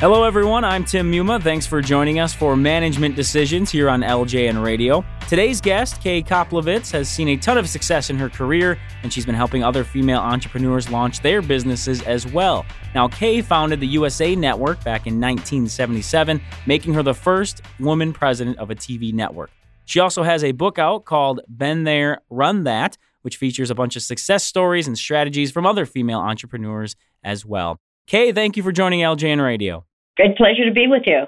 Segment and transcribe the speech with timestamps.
[0.00, 0.64] Hello, everyone.
[0.64, 1.40] I'm Tim Muma.
[1.40, 5.04] Thanks for joining us for Management Decisions here on LJN Radio.
[5.28, 9.24] Today's guest, Kay Koplovitz, has seen a ton of success in her career, and she's
[9.24, 12.66] been helping other female entrepreneurs launch their businesses as well.
[12.92, 18.58] Now, Kay founded the USA Network back in 1977, making her the first woman president
[18.58, 19.52] of a TV network.
[19.84, 23.94] She also has a book out called Been There, Run That, which features a bunch
[23.94, 27.78] of success stories and strategies from other female entrepreneurs as well.
[28.06, 29.86] Kay, thank you for joining LJN Radio.
[30.16, 31.24] Great pleasure to be with you.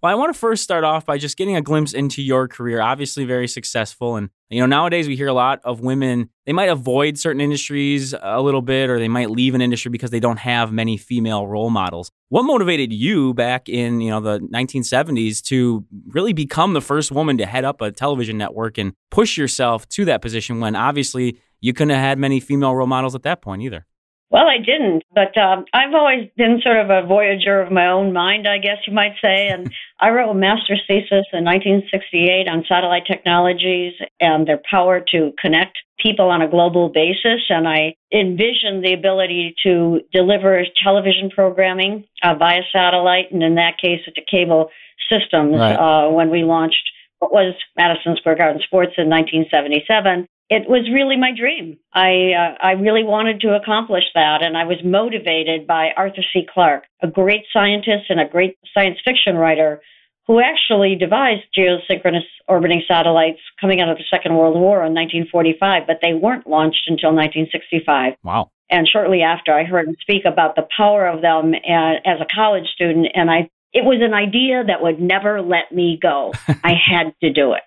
[0.00, 2.80] Well, I want to first start off by just getting a glimpse into your career.
[2.80, 4.14] Obviously, very successful.
[4.14, 8.14] And, you know, nowadays we hear a lot of women, they might avoid certain industries
[8.22, 11.48] a little bit, or they might leave an industry because they don't have many female
[11.48, 12.12] role models.
[12.28, 17.36] What motivated you back in, you know, the 1970s to really become the first woman
[17.38, 21.72] to head up a television network and push yourself to that position when obviously you
[21.72, 23.84] couldn't have had many female role models at that point either?
[24.30, 28.12] Well, I didn't, but um, I've always been sort of a voyager of my own
[28.12, 29.48] mind, I guess you might say.
[29.48, 35.32] And I wrote a master's thesis in 1968 on satellite technologies and their power to
[35.40, 37.42] connect people on a global basis.
[37.48, 43.78] And I envisioned the ability to deliver television programming uh, via satellite, and in that
[43.82, 44.70] case, it's a cable
[45.10, 45.74] systems right.
[45.74, 51.16] uh, when we launched what was Madison Square Garden Sports in 1977 it was really
[51.16, 51.78] my dream.
[51.94, 56.44] I uh, I really wanted to accomplish that, and I was motivated by Arthur C.
[56.52, 59.80] Clarke, a great scientist and a great science fiction writer,
[60.26, 65.86] who actually devised geosynchronous orbiting satellites coming out of the Second World War in 1945,
[65.86, 68.14] but they weren't launched until 1965.
[68.24, 68.50] Wow!
[68.68, 72.66] And shortly after, I heard him speak about the power of them as a college
[72.74, 76.32] student, and I it was an idea that would never let me go.
[76.64, 77.62] I had to do it.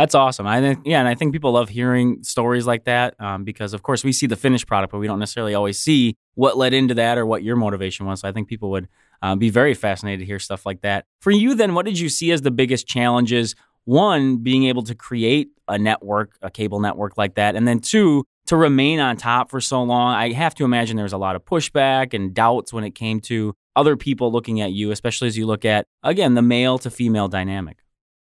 [0.00, 0.46] That's awesome.
[0.46, 3.82] I think, yeah, and I think people love hearing stories like that um, because, of
[3.82, 6.94] course, we see the finished product, but we don't necessarily always see what led into
[6.94, 8.20] that or what your motivation was.
[8.20, 8.88] So I think people would
[9.20, 11.04] um, be very fascinated to hear stuff like that.
[11.20, 13.54] For you, then, what did you see as the biggest challenges?
[13.84, 18.24] One, being able to create a network, a cable network like that, and then two,
[18.46, 20.14] to remain on top for so long.
[20.14, 23.20] I have to imagine there was a lot of pushback and doubts when it came
[23.22, 26.90] to other people looking at you, especially as you look at, again, the male to
[26.90, 27.80] female dynamic.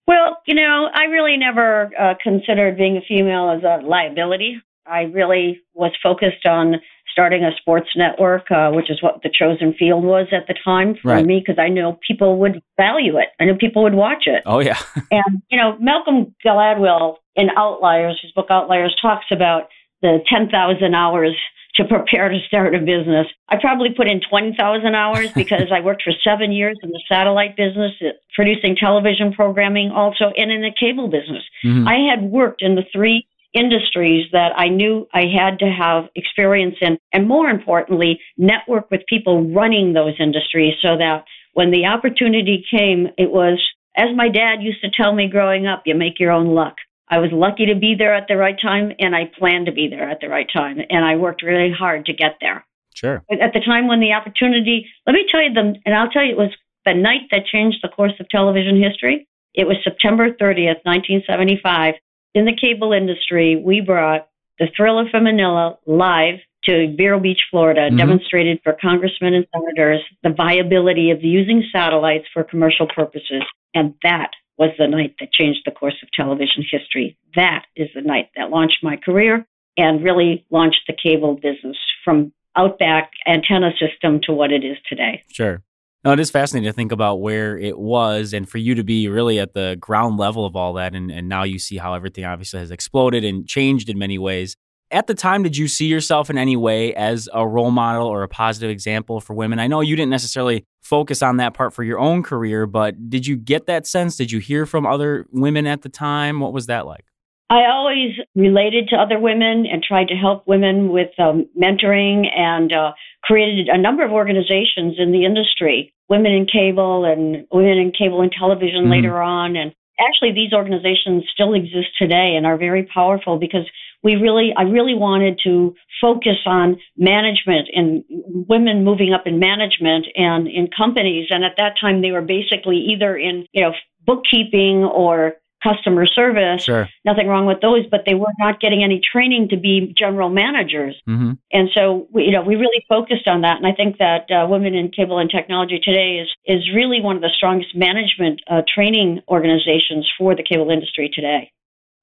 [0.06, 4.60] Well, you know, I really never uh, considered being a female as a liability.
[4.86, 6.76] I really was focused on
[7.10, 10.96] starting a sports network, uh, which is what the chosen field was at the time
[11.00, 11.24] for right.
[11.24, 13.28] me, because I know people would value it.
[13.40, 14.42] I know people would watch it.
[14.44, 14.78] Oh, yeah.
[15.10, 19.68] and, you know, Malcolm Gladwell in Outliers, his book Outliers, talks about
[20.02, 21.36] the 10,000 hours
[21.76, 23.26] to prepare to start a business.
[23.48, 27.56] I probably put in 20,000 hours because I worked for seven years in the satellite
[27.56, 31.42] business, uh, producing television programming also, and in the cable business.
[31.64, 31.88] Mm-hmm.
[31.88, 36.74] I had worked in the three industries that I knew I had to have experience
[36.80, 41.24] in, and more importantly, network with people running those industries so that
[41.54, 43.62] when the opportunity came, it was,
[43.96, 46.74] as my dad used to tell me growing up, you make your own luck.
[47.08, 49.88] I was lucky to be there at the right time, and I planned to be
[49.88, 52.64] there at the right time, and I worked really hard to get there.
[52.94, 53.22] Sure.
[53.30, 56.32] At the time when the opportunity, let me tell you them, and I'll tell you,
[56.32, 56.54] it was
[56.86, 59.26] the night that changed the course of television history.
[59.54, 61.94] It was September 30th, 1975.
[62.34, 64.28] In the cable industry, we brought
[64.58, 67.96] the Thrilla from Manila live to Vero Beach, Florida, mm-hmm.
[67.96, 73.42] demonstrated for congressmen and senators the viability of using satellites for commercial purposes.
[73.74, 77.16] And that was the night that changed the course of television history.
[77.34, 82.32] That is the night that launched my career and really launched the cable business from
[82.56, 85.22] outback antenna system to what it is today.
[85.32, 85.62] Sure.
[86.04, 89.08] No, it is fascinating to think about where it was and for you to be
[89.08, 90.94] really at the ground level of all that.
[90.94, 94.56] And, and now you see how everything obviously has exploded and changed in many ways
[94.94, 98.22] at the time, did you see yourself in any way as a role model or
[98.22, 99.58] a positive example for women?
[99.58, 103.26] I know you didn't necessarily focus on that part for your own career, but did
[103.26, 104.16] you get that sense?
[104.16, 106.38] Did you hear from other women at the time?
[106.38, 107.06] What was that like?
[107.50, 112.72] I always related to other women and tried to help women with um, mentoring and
[112.72, 117.92] uh, created a number of organizations in the industry, Women in Cable and Women in
[117.92, 118.92] Cable and Television mm-hmm.
[118.92, 119.56] later on.
[119.56, 123.68] And actually, these organizations still exist today and are very powerful because
[124.04, 128.04] we really, I really wanted to focus on management and
[128.46, 131.28] women moving up in management and in companies.
[131.30, 133.72] And at that time, they were basically either in, you know,
[134.06, 136.64] bookkeeping or customer service.
[136.64, 136.86] Sure.
[137.06, 140.94] Nothing wrong with those, but they were not getting any training to be general managers.
[141.08, 141.32] Mm-hmm.
[141.52, 143.56] And so, we, you know, we really focused on that.
[143.56, 147.16] And I think that uh, Women in Cable and Technology today is is really one
[147.16, 151.50] of the strongest management uh, training organizations for the cable industry today.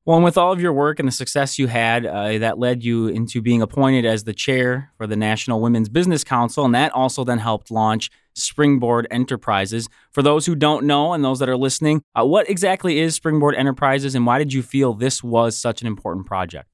[0.04, 2.84] Well, and with all of your work and the success you had, uh, that led
[2.84, 6.92] you into being appointed as the chair for the National Women's Business Council, and that
[6.94, 9.88] also then helped launch Springboard Enterprises.
[10.12, 13.54] For those who don't know and those that are listening, uh, what exactly is Springboard
[13.54, 16.71] Enterprises and why did you feel this was such an important project?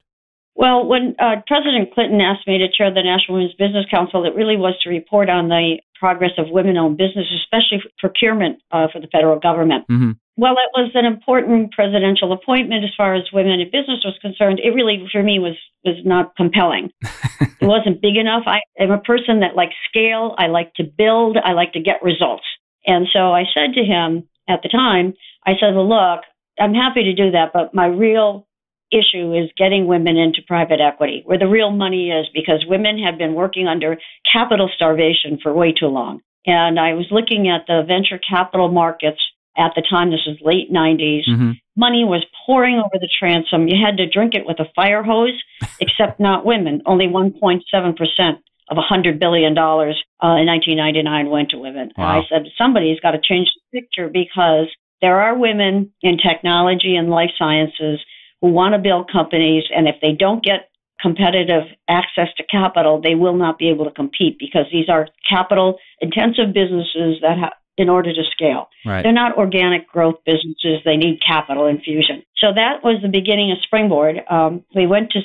[0.58, 4.34] Well, when uh, President Clinton asked me to chair the National Women's Business Council, it
[4.34, 9.00] really was to report on the progress of women owned business, especially procurement uh, for
[9.00, 9.86] the federal government.
[9.86, 10.18] Mm-hmm.
[10.36, 14.58] Well, it was an important presidential appointment as far as women in business was concerned.
[14.58, 16.90] It really, for me, was was not compelling.
[17.40, 18.42] it wasn't big enough.
[18.46, 20.34] I am a person that likes scale.
[20.38, 21.36] I like to build.
[21.38, 22.46] I like to get results.
[22.84, 25.14] And so I said to him at the time,
[25.46, 26.26] I said, "Well, look,
[26.58, 28.47] I'm happy to do that, but my real
[28.90, 33.18] issue is getting women into private equity, where the real money is, because women have
[33.18, 33.98] been working under
[34.32, 36.20] capital starvation for way too long.
[36.46, 39.20] And I was looking at the venture capital markets
[39.58, 41.28] at the time, this was late 90s.
[41.28, 41.50] Mm-hmm.
[41.76, 43.66] Money was pouring over the transom.
[43.66, 45.34] You had to drink it with a fire hose,
[45.80, 46.82] except not women.
[46.86, 47.62] Only 1.7%
[48.70, 51.90] of $100 billion uh, in 1999 went to women.
[51.96, 52.18] Wow.
[52.18, 54.68] And I said, somebody's got to change the picture because
[55.00, 58.00] there are women in technology and life sciences
[58.40, 60.70] who want to build companies, and if they don't get
[61.00, 65.78] competitive access to capital, they will not be able to compete because these are capital
[66.00, 68.68] intensive businesses that have in order to scale.
[68.84, 69.02] Right.
[69.02, 70.80] They're not organic growth businesses.
[70.84, 72.24] They need capital infusion.
[72.38, 74.16] So that was the beginning of Springboard.
[74.28, 75.20] Um, we went to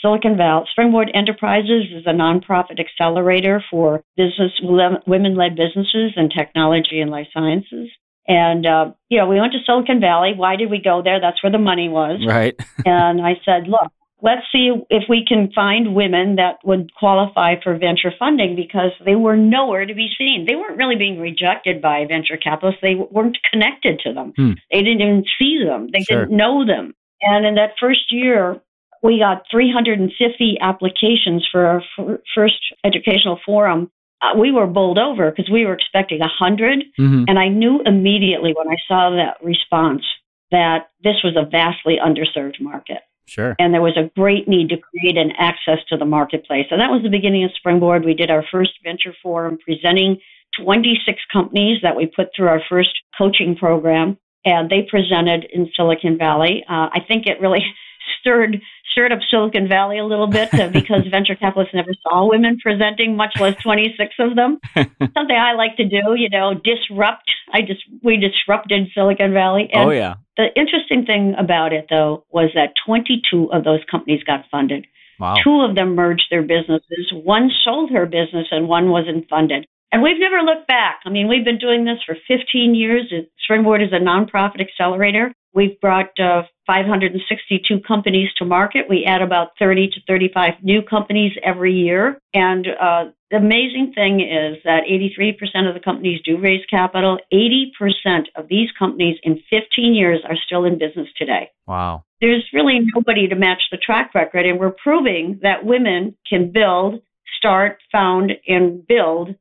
[0.00, 0.66] Silicon Valley.
[0.70, 7.90] Springboard Enterprises is a nonprofit accelerator for business women-led businesses in technology and life sciences.
[8.28, 10.32] And, uh, you know, we went to Silicon Valley.
[10.34, 11.20] Why did we go there?
[11.20, 12.20] That's where the money was.
[12.26, 12.58] Right.
[12.84, 13.92] and I said, look,
[14.22, 19.14] let's see if we can find women that would qualify for venture funding because they
[19.14, 20.46] were nowhere to be seen.
[20.46, 22.80] They weren't really being rejected by venture capitalists.
[22.82, 24.32] They weren't connected to them.
[24.36, 24.52] Hmm.
[24.72, 25.88] They didn't even see them.
[25.92, 26.24] They sure.
[26.24, 26.94] didn't know them.
[27.22, 28.60] And in that first year,
[29.02, 33.90] we got 350 applications for our f- first educational forum
[34.22, 36.84] uh, we were bowled over because we were expecting a 100.
[36.98, 37.24] Mm-hmm.
[37.28, 40.02] And I knew immediately when I saw that response
[40.50, 42.98] that this was a vastly underserved market.
[43.26, 43.56] Sure.
[43.58, 46.66] And there was a great need to create an access to the marketplace.
[46.70, 48.04] And that was the beginning of Springboard.
[48.04, 50.18] We did our first venture forum presenting
[50.62, 54.16] 26 companies that we put through our first coaching program.
[54.44, 56.64] And they presented in Silicon Valley.
[56.68, 57.64] Uh, I think it really
[58.20, 58.62] stirred
[58.96, 63.14] stirred up Silicon Valley a little bit uh, because venture capitalists never saw women presenting,
[63.14, 64.58] much less 26 of them.
[64.74, 67.30] Something I like to do, you know, disrupt.
[67.52, 69.68] I just we disrupted Silicon Valley.
[69.70, 70.14] And oh yeah.
[70.38, 74.86] The interesting thing about it though was that 22 of those companies got funded.
[75.20, 75.34] Wow.
[75.44, 77.12] Two of them merged their businesses.
[77.12, 79.66] One sold her business and one wasn't funded.
[79.92, 81.00] And we've never looked back.
[81.04, 83.12] I mean, we've been doing this for 15 years.
[83.44, 85.32] Springboard is a nonprofit accelerator.
[85.56, 88.90] We've brought uh, 562 companies to market.
[88.90, 92.20] We add about 30 to 35 new companies every year.
[92.34, 97.18] And uh, the amazing thing is that 83% of the companies do raise capital.
[97.32, 101.50] 80% of these companies in 15 years are still in business today.
[101.66, 102.04] Wow.
[102.20, 104.44] There's really nobody to match the track record.
[104.44, 107.00] And we're proving that women can build,
[107.38, 109.34] start, found, and build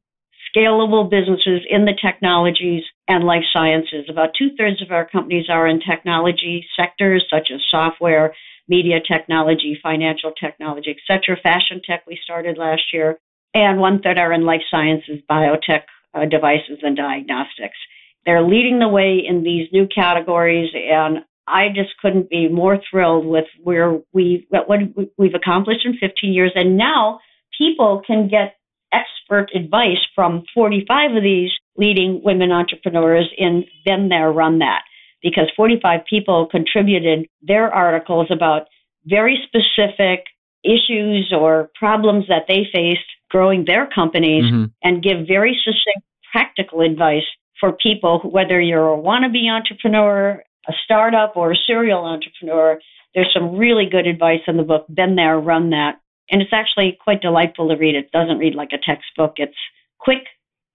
[0.56, 4.06] scalable businesses in the technologies and life sciences.
[4.10, 8.34] About two thirds of our companies are in technology sectors such as software,
[8.68, 11.38] media technology, financial technology, etc.
[11.42, 13.20] Fashion tech we started last year,
[13.54, 17.78] and one third are in life sciences, biotech uh, devices, and diagnostics.
[18.26, 23.26] They're leading the way in these new categories, and I just couldn't be more thrilled
[23.28, 24.80] with where we what
[25.18, 27.20] we've accomplished in 15 years, and now
[27.56, 28.56] people can get
[28.96, 34.84] expert advice from 45 of these leading women entrepreneurs in Been There, Run That,
[35.22, 38.68] because 45 people contributed their articles about
[39.06, 40.26] very specific
[40.64, 44.66] issues or problems that they faced growing their companies mm-hmm.
[44.84, 47.24] and give very succinct practical advice
[47.60, 52.80] for people, whether you're a wannabe entrepreneur, a startup, or a serial entrepreneur.
[53.14, 56.02] There's some really good advice in the book, Been There, Run That.
[56.30, 57.96] And it's actually quite delightful to read.
[57.96, 59.36] It doesn't read like a textbook.
[59.38, 59.58] It's
[60.00, 60.26] quick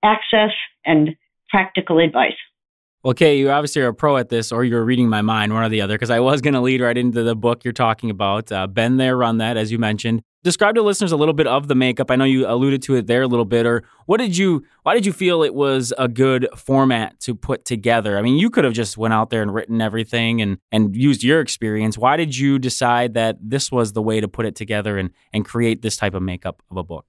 [0.03, 0.53] access
[0.85, 1.17] and
[1.49, 2.35] practical advice.
[3.03, 5.65] Well, Kay, you obviously are a pro at this, or you're reading my mind, one
[5.65, 8.11] or the other, because I was going to lead right into the book you're talking
[8.11, 8.53] about.
[8.53, 10.21] Uh, Been there, run that, as you mentioned.
[10.43, 12.11] Describe to listeners a little bit of the makeup.
[12.11, 14.65] I know you alluded to it there a little bit, or what did you?
[14.83, 18.19] Why did you feel it was a good format to put together?
[18.19, 21.23] I mean, you could have just went out there and written everything and and used
[21.23, 21.97] your experience.
[21.97, 25.45] Why did you decide that this was the way to put it together and and
[25.45, 27.07] create this type of makeup of a book?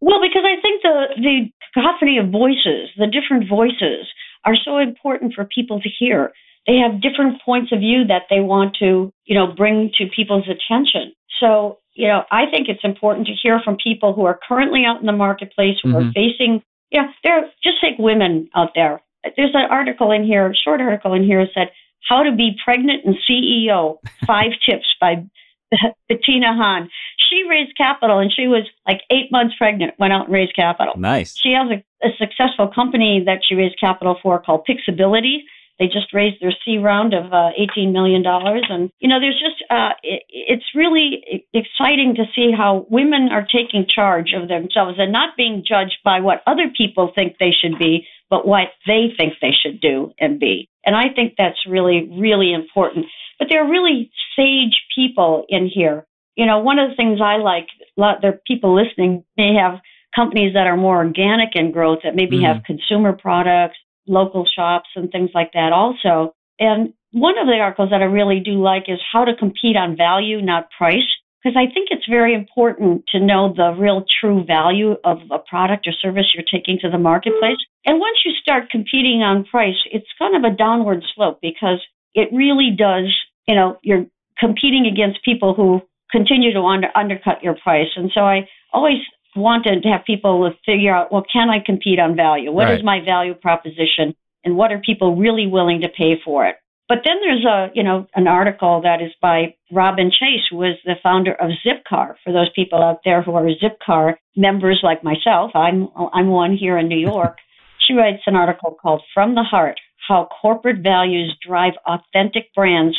[0.00, 4.06] Well, because I think the the cacophony of voices, the different voices,
[4.44, 6.32] are so important for people to hear.
[6.66, 10.46] They have different points of view that they want to, you know, bring to people's
[10.48, 11.12] attention.
[11.40, 15.00] So, you know, I think it's important to hear from people who are currently out
[15.00, 16.08] in the marketplace, who mm-hmm.
[16.08, 17.42] are facing Yeah, there.
[17.62, 19.02] Just take women out there.
[19.36, 21.70] There's an article in here, a short article in here, said
[22.08, 23.98] how to be pregnant and CEO.
[24.26, 25.24] Five tips by
[26.08, 26.88] Bettina Hein.
[27.28, 30.94] She raised capital and she was like eight months pregnant, went out and raised capital.
[30.96, 31.36] Nice.
[31.36, 35.38] She has a, a successful company that she raised capital for called Pixability.
[35.78, 38.22] They just raised their C round of uh, $18 million.
[38.24, 43.44] And, you know, there's just, uh, it, it's really exciting to see how women are
[43.44, 47.78] taking charge of themselves and not being judged by what other people think they should
[47.78, 50.68] be, but what they think they should do and be.
[50.84, 53.06] And I think that's really, really important.
[53.42, 56.06] But there are really sage people in here.
[56.36, 57.66] You know, one of the things I like,
[57.98, 59.80] a lot there are people listening may have
[60.14, 62.46] companies that are more organic in growth that maybe mm.
[62.46, 66.36] have consumer products, local shops and things like that also.
[66.60, 69.96] And one of the articles that I really do like is how to compete on
[69.96, 71.02] value, not price
[71.42, 75.88] because I think it's very important to know the real true value of a product
[75.88, 77.58] or service you're taking to the marketplace.
[77.84, 81.82] And once you start competing on price, it's kind of a downward slope because
[82.14, 83.12] it really does,
[83.46, 84.06] you know, you're
[84.38, 85.80] competing against people who
[86.10, 87.88] continue to under, undercut your price.
[87.96, 88.98] And so I always
[89.34, 92.52] wanted to have people figure out, well, can I compete on value?
[92.52, 92.78] What right.
[92.78, 94.14] is my value proposition?
[94.44, 96.56] And what are people really willing to pay for it?
[96.88, 100.76] But then there's a, you know, an article that is by Robin Chase, who was
[100.84, 102.16] the founder of Zipcar.
[102.22, 106.76] For those people out there who are Zipcar members like myself, I'm I'm one here
[106.76, 107.38] in New York.
[107.78, 112.98] she writes an article called "From the Heart: How Corporate Values Drive Authentic Brands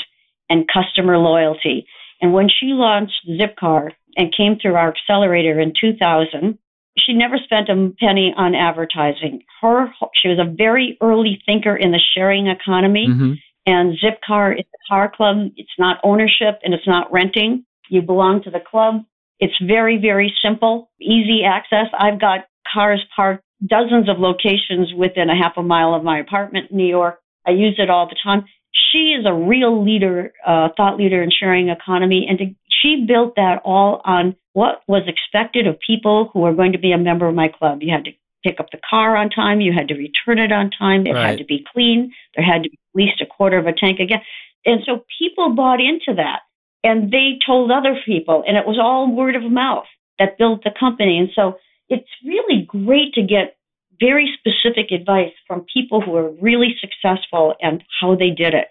[0.50, 1.85] and Customer Loyalty."
[2.21, 6.57] And when she launched Zipcar and came through our accelerator in 2000,
[6.97, 9.43] she never spent a penny on advertising.
[9.62, 13.07] Her she was a very early thinker in the sharing economy.
[13.09, 13.33] Mm-hmm.
[13.65, 15.50] And Zipcar is a car club.
[15.55, 17.65] It's not ownership and it's not renting.
[17.89, 19.03] You belong to the club.
[19.39, 21.88] It's very, very simple, easy access.
[21.97, 26.71] I've got cars parked dozens of locations within a half a mile of my apartment
[26.71, 27.19] in New York.
[27.45, 28.45] I use it all the time.
[28.91, 33.35] She is a real leader, uh, thought leader in sharing economy, and to, she built
[33.35, 37.27] that all on what was expected of people who are going to be a member
[37.27, 37.81] of my club.
[37.81, 38.11] You had to
[38.43, 39.61] pick up the car on time.
[39.61, 41.07] You had to return it on time.
[41.07, 41.29] It right.
[41.29, 42.11] had to be clean.
[42.35, 44.21] There had to be at least a quarter of a tank again.
[44.65, 46.41] And so people bought into that
[46.83, 49.85] and they told other people and it was all word of mouth
[50.19, 51.17] that built the company.
[51.17, 51.57] And so
[51.89, 53.55] it's really great to get
[54.00, 58.67] very specific advice from people who are really successful and how they did it.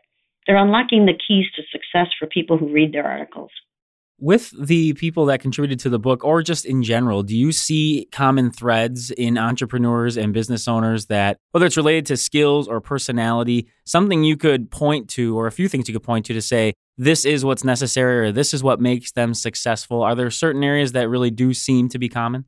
[0.47, 3.51] They're unlocking the keys to success for people who read their articles.
[4.19, 8.07] With the people that contributed to the book or just in general do you see
[8.13, 13.67] common threads in entrepreneurs and business owners that whether it's related to skills or personality
[13.85, 16.73] something you could point to or a few things you could point to to say
[16.97, 20.93] this is what's necessary or this is what makes them successful are there certain areas
[20.93, 22.45] that really do seem to be common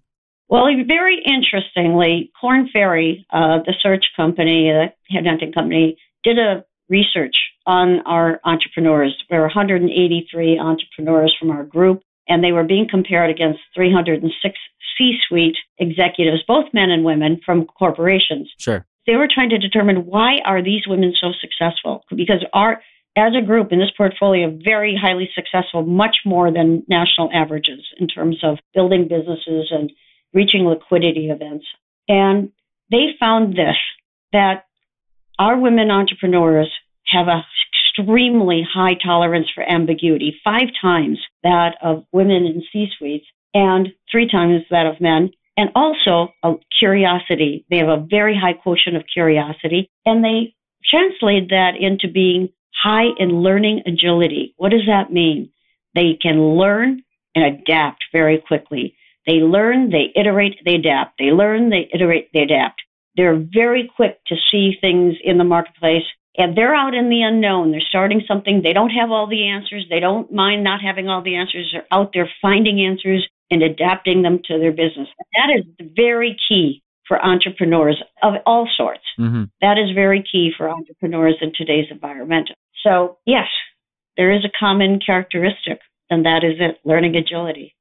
[0.49, 7.37] well, very interestingly, Korn Ferry, uh, the search company, the headhunting company, did a research
[7.67, 9.17] on our entrepreneurs.
[9.31, 14.59] There were 183 entrepreneurs from our group, and they were being compared against 306
[14.97, 18.53] C suite executives, both men and women from corporations.
[18.59, 18.87] Sure.
[19.07, 22.05] They were trying to determine why are these women so successful?
[22.15, 22.81] Because our
[23.17, 28.09] as a group in this portfolio, very highly successful, much more than national averages in
[28.09, 29.93] terms of building businesses and
[30.35, 31.65] reaching liquidity events.
[32.09, 32.51] And
[32.91, 33.77] they found this
[34.33, 34.67] that
[35.39, 36.71] our women entrepreneurs
[37.07, 37.45] have a
[37.97, 44.29] extremely high tolerance for ambiguity, five times that of women in C suites and three
[44.29, 45.31] times that of men.
[45.57, 47.65] And also a curiosity.
[47.71, 50.55] They have a very high quotient of curiosity and they
[50.91, 52.49] translate that into being
[52.83, 54.55] high in learning agility.
[54.57, 55.51] What does that mean?
[55.95, 57.05] They can learn
[57.37, 58.97] and adapt very quickly.
[59.27, 61.19] They learn, they iterate, they adapt.
[61.19, 62.83] They learn, they iterate, they adapt.
[63.17, 66.05] They're very quick to see things in the marketplace
[66.37, 67.71] and they're out in the unknown.
[67.71, 68.63] They're starting something.
[68.63, 69.87] They don't have all the answers.
[69.89, 71.71] They don't mind not having all the answers.
[71.73, 75.09] They're out there finding answers and adapting them to their business.
[75.37, 75.65] That is
[75.95, 79.05] very key for entrepreneurs of all sorts.
[79.19, 79.45] Mm-hmm.
[79.61, 82.51] That is very key for entrepreneurs in today's environment.
[82.83, 83.47] So, yes,
[84.17, 87.74] there is a common characteristic, and that is it learning agility.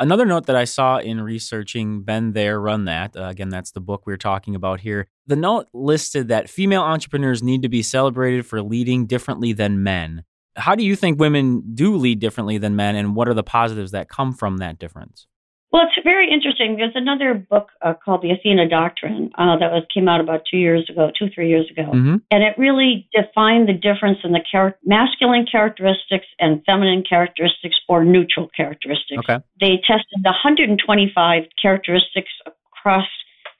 [0.00, 3.80] Another note that I saw in researching Been There, Run That, uh, again, that's the
[3.80, 5.08] book we're talking about here.
[5.26, 10.22] The note listed that female entrepreneurs need to be celebrated for leading differently than men.
[10.54, 13.90] How do you think women do lead differently than men, and what are the positives
[13.90, 15.26] that come from that difference?
[15.70, 16.76] Well, it's very interesting.
[16.76, 20.56] There's another book uh, called The Athena Doctrine uh, that was came out about two
[20.56, 22.16] years ago, two three years ago, mm-hmm.
[22.30, 28.02] and it really defined the difference in the char- masculine characteristics and feminine characteristics or
[28.02, 29.20] neutral characteristics.
[29.28, 29.44] Okay.
[29.60, 32.30] They tested 125 characteristics
[32.72, 33.06] across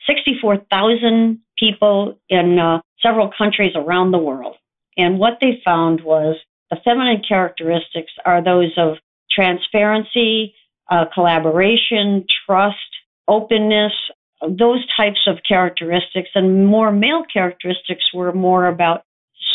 [0.06, 4.56] 64,000 people in uh, several countries around the world.
[4.96, 6.36] And what they found was
[6.70, 8.96] the feminine characteristics are those of
[9.30, 10.54] transparency,
[10.90, 12.76] uh, collaboration, trust,
[13.26, 13.92] openness,
[14.42, 16.30] those types of characteristics.
[16.34, 19.02] And more male characteristics were more about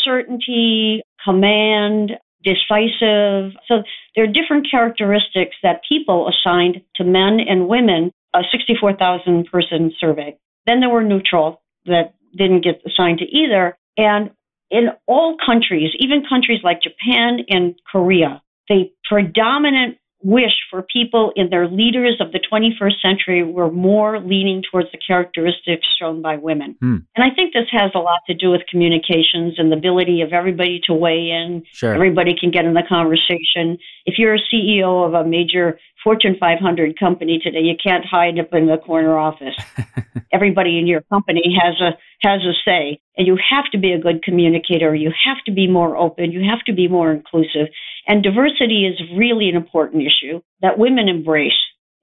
[0.04, 2.12] certainty, command,
[2.42, 3.52] decisive.
[3.66, 3.82] So
[4.14, 10.36] there are different characteristics that people assigned to men and women, a 64,000 person survey.
[10.66, 13.76] Then there were neutral that didn't get assigned to either.
[13.96, 14.30] And
[14.70, 21.50] in all countries, even countries like Japan and Korea, the predominant wish for people in
[21.50, 26.74] their leaders of the 21st century were more leaning towards the characteristics shown by women.
[26.80, 26.96] Hmm.
[27.14, 30.32] And I think this has a lot to do with communications and the ability of
[30.32, 31.62] everybody to weigh in.
[31.72, 31.94] Sure.
[31.94, 33.76] Everybody can get in the conversation.
[34.06, 38.52] If you're a CEO of a major Fortune 500 company today, you can't hide up
[38.52, 39.56] in the corner office.
[40.32, 44.00] Everybody in your company has a has a say, and you have to be a
[44.00, 44.94] good communicator.
[44.94, 46.32] You have to be more open.
[46.32, 47.68] You have to be more inclusive.
[48.06, 51.52] And diversity is really an important issue that women embrace.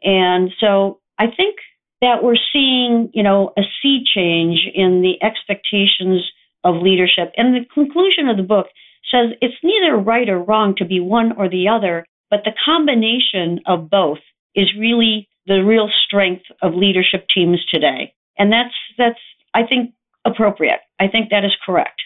[0.04, 1.58] And so I think
[2.02, 6.24] that we're seeing, you know, a sea change in the expectations
[6.64, 7.32] of leadership.
[7.38, 8.68] And the conclusion of the book
[9.12, 13.60] says it's neither right or wrong to be one or the other, but the combination
[13.66, 14.20] of both
[14.56, 18.14] is really the real strength of leadership teams today.
[18.38, 19.20] And that's that's
[19.54, 19.94] I think
[20.26, 20.80] appropriate.
[21.00, 22.02] I think that is correct.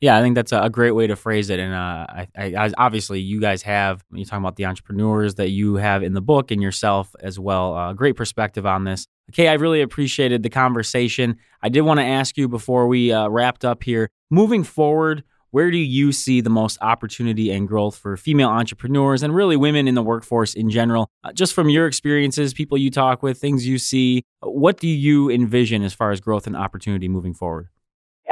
[0.00, 1.58] Yeah, I think that's a great way to phrase it.
[1.58, 5.48] And uh, I, I, obviously, you guys have, when you talk about the entrepreneurs that
[5.48, 9.06] you have in the book and yourself as well, uh, great perspective on this.
[9.30, 11.36] Okay, I really appreciated the conversation.
[11.62, 15.70] I did want to ask you before we uh, wrapped up here moving forward, where
[15.70, 19.94] do you see the most opportunity and growth for female entrepreneurs and really women in
[19.94, 21.08] the workforce in general?
[21.22, 25.30] Uh, just from your experiences, people you talk with, things you see, what do you
[25.30, 27.68] envision as far as growth and opportunity moving forward?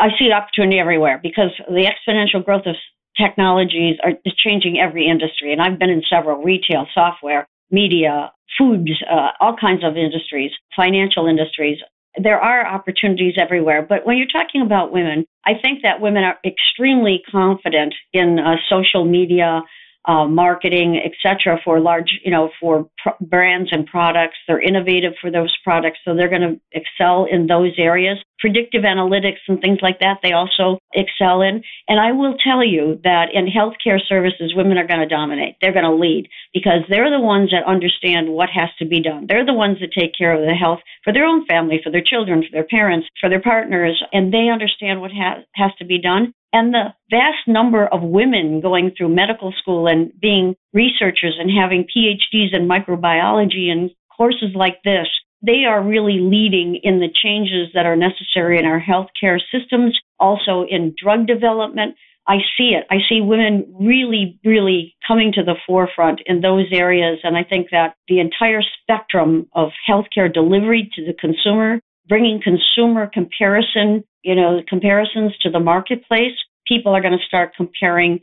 [0.00, 2.75] I see opportunity everywhere because the exponential growth of
[3.16, 5.53] technologies are is changing every industry.
[5.53, 11.29] And I've been in several retail, software, media, foods, uh, all kinds of industries, financial
[11.29, 11.79] industries.
[12.20, 13.83] There are opportunities everywhere.
[13.88, 18.57] But when you're talking about women, I think that women are extremely confident in uh,
[18.68, 19.62] social media,
[20.05, 24.37] uh, marketing, etc., for large, you know, for pr- brands and products.
[24.46, 28.18] They're innovative for those products, so they're going to excel in those areas.
[28.42, 31.62] Predictive analytics and things like that, they also excel in.
[31.87, 35.55] And I will tell you that in healthcare services, women are going to dominate.
[35.61, 39.26] They're going to lead because they're the ones that understand what has to be done.
[39.28, 42.02] They're the ones that take care of the health for their own family, for their
[42.05, 46.00] children, for their parents, for their partners, and they understand what ha- has to be
[46.00, 46.35] done.
[46.52, 51.85] And the vast number of women going through medical school and being researchers and having
[51.85, 55.07] PhDs in microbiology and courses like this,
[55.42, 60.64] they are really leading in the changes that are necessary in our healthcare systems, also
[60.68, 61.96] in drug development.
[62.28, 62.87] I see it.
[62.90, 67.18] I see women really, really coming to the forefront in those areas.
[67.24, 73.11] And I think that the entire spectrum of healthcare delivery to the consumer, bringing consumer
[73.12, 76.33] comparison you know, comparisons to the marketplace,
[76.66, 78.20] people are going to start comparing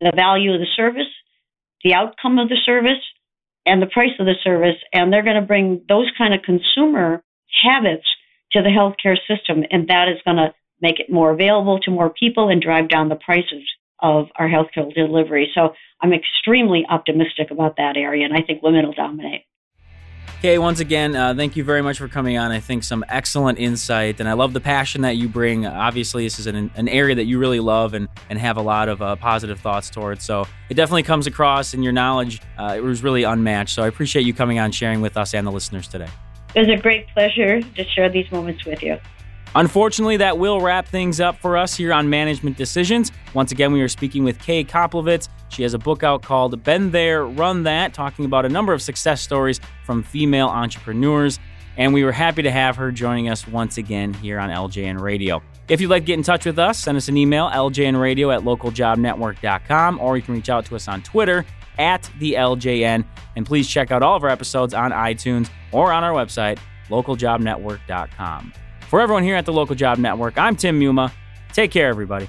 [0.00, 1.10] the value of the service,
[1.84, 3.02] the outcome of the service,
[3.68, 7.22] and the price of the service, and they're going to bring those kind of consumer
[7.62, 8.06] habits
[8.52, 12.10] to the healthcare system, and that is going to make it more available to more
[12.10, 13.62] people and drive down the prices
[14.00, 15.50] of our healthcare delivery.
[15.54, 19.42] So I'm extremely optimistic about that area, and I think women will dominate.
[20.38, 22.52] Okay, once again, uh, thank you very much for coming on.
[22.52, 25.66] I think some excellent insight, and I love the passion that you bring.
[25.66, 28.88] Obviously, this is an, an area that you really love and, and have a lot
[28.88, 30.24] of uh, positive thoughts towards.
[30.24, 33.74] So it definitely comes across, and your knowledge uh, it was really unmatched.
[33.74, 36.06] So I appreciate you coming on, sharing with us and the listeners today.
[36.54, 38.96] It was a great pleasure to share these moments with you.
[39.54, 43.10] Unfortunately, that will wrap things up for us here on Management Decisions.
[43.34, 45.28] Once again, we are speaking with Kay Koplovitz.
[45.48, 48.82] She has a book out called Been There, Run That, talking about a number of
[48.82, 51.38] success stories from female entrepreneurs.
[51.76, 55.42] And we were happy to have her joining us once again here on LJN Radio.
[55.68, 58.42] If you'd like to get in touch with us, send us an email, ljnradio at
[58.42, 61.46] localjobnetwork.com, or you can reach out to us on Twitter
[61.78, 63.04] at the LJN.
[63.36, 66.58] And please check out all of our episodes on iTunes or on our website,
[66.88, 68.52] localjobnetwork.com.
[68.88, 71.12] For everyone here at the Local Job Network, I'm Tim Muma.
[71.52, 72.26] Take care, everybody.